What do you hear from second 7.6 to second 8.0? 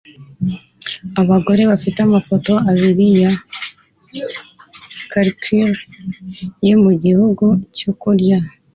cyo